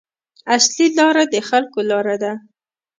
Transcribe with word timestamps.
اصلي 0.55 0.87
لاره 0.97 1.23
د 1.33 1.35
خلکو 1.49 1.79
لاره 1.89 2.15
ده. 2.23 2.33